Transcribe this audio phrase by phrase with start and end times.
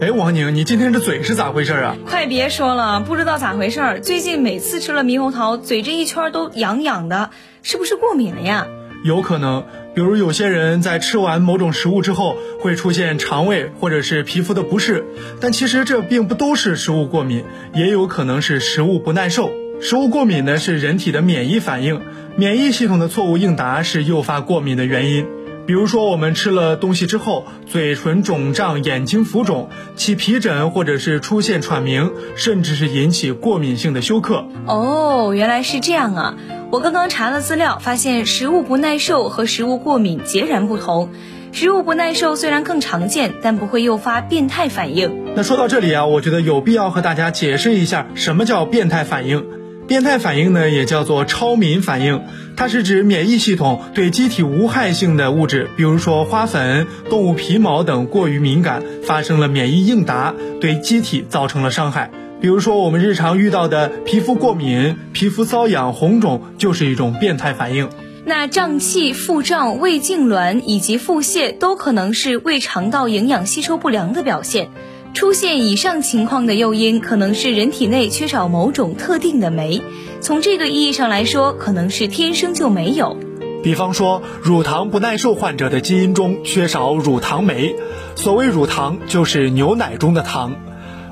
[0.00, 1.96] 哎，王宁，你今天这嘴是咋回事啊？
[2.04, 7.30] 快别说了，不知道咋回事，最近每次吃了猕猴桃，嘴这一圈都痒痒的，
[7.62, 8.66] 是不是过敏了呀？
[9.04, 9.64] 有可能，
[9.94, 15.04] 比如有些人在吃完某种食物之后会出现肠胃或者是皮肤的不适，
[15.40, 19.52] 但其实这并不都是食物过敏，也有可能是食物不耐受。
[19.80, 22.00] 食物过敏呢是人体的免疫反应，
[22.34, 25.26] 免疫系统的错误应答是诱发过敏的原因。
[25.66, 34.44] 比如说，我们吃了东西之后，嘴唇肿胀、眼睛浮肿、起皮疹，或者是出现喘鸣，甚至是引起过敏性的休克。
[34.66, 36.34] 哦，原来是这样啊！
[36.70, 41.08] 我刚刚查了资料，发现食物不耐受和食物过敏截然不同。
[41.52, 45.24] 食物不耐受虽然更常见，但不会诱发变态反应。
[45.34, 49.46] 那说到这里啊，我觉得有必要和大家解释一下什么叫变态反应。
[49.86, 52.22] 变态反应呢，也叫做超敏反应，
[52.56, 62.10] 它是指免疫系统对机体无害性的物质，比如说花粉、动物皮毛等过于敏感，发生了免疫应答，对机体造成了伤害。
[62.40, 67.88] 比如说我们日常遇到的皮肤过敏、皮肤瘙痒、红肿，就是一种变态反应。
[68.26, 74.70] 那胀气、腹胀、胃痉挛以及腹泻，都可能是胃肠道营养吸收不良的表现。
[75.14, 79.80] 出现以上情况的诱因，可能是人体内缺少某种特定的酶。
[80.20, 83.16] 从这个意义上来说，可能是天生就没有。
[83.62, 87.76] 比方说，乳糖不耐受患者的基因中缺少乳糖酶。
[88.16, 90.56] 所谓乳糖，就是牛奶中的糖。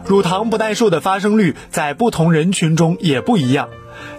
[0.04, 3.68] 乳糖不耐受的发生率在不同人群中也不一样。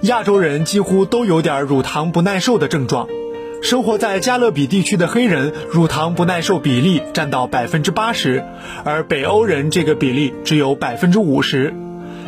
[0.04, 3.10] 亚洲人几乎都有点乳糖不耐受的症状。
[3.64, 8.44] 生活在加勒比地区的黑人乳糖不耐受比例占到百分之八十，
[8.84, 11.74] 而北欧人这个比例只有百分之五十。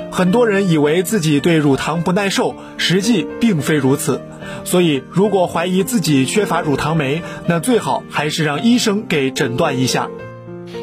[0.10, 4.22] 很多人以为自己对乳糖不耐受，实际并非如此。
[4.64, 10.08] 所以，如果怀疑自己缺乏乳糖酶，那最好还是让医生给诊断一下。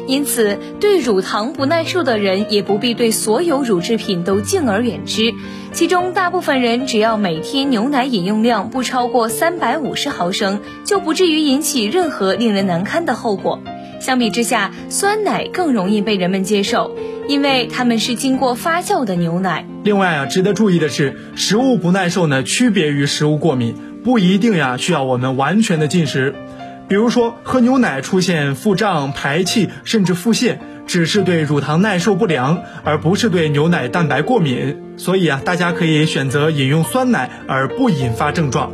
[0.05, 5.33] 因此，对乳糖不耐受的人也不必对所有乳制品都敬而远之。
[5.71, 13.59] 其中，大部分人只要每天牛奶饮用量不超过三百五十毫升，就不至于引起任何令人难堪的后果。
[13.99, 16.95] 相比之下，酸奶更容易被人们接受，
[17.27, 19.65] 因为它们是经过发酵的牛奶。
[19.83, 26.35] 另外啊，值得注意的是，食物不耐受呢，区别于食物过敏，不一定呀需要我们完全的禁食。
[26.87, 34.81] 比如说，喝牛奶出现腹胀、排气，甚至腹泻，只是对乳糖耐受不良，而不是对牛奶蛋白过敏。
[34.97, 38.71] 所以啊，大家可以选择饮用酸奶而不引发症状。